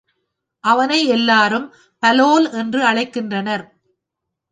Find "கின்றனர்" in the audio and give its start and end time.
3.15-3.65